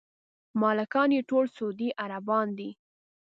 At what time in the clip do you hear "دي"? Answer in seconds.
2.57-2.69